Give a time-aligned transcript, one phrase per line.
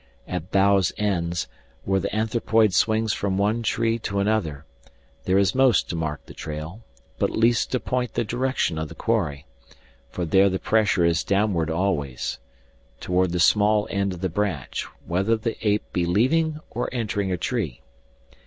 [0.27, 1.47] At boughs' ends,
[1.83, 4.65] where the anthropoid swings from one tree to another,
[5.25, 6.81] there is most to mark the trail,
[7.19, 9.45] but least to point the direction of the quarry;
[10.09, 12.39] for there the pressure is downward always,
[12.99, 17.37] toward the small end of the branch, whether the ape be leaving or entering a
[17.37, 17.83] tree.